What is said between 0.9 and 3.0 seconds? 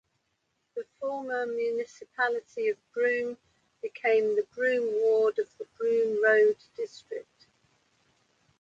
former Municipality of